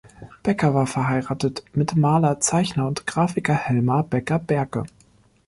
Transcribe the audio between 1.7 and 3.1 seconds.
mit dem Maler, Zeichner und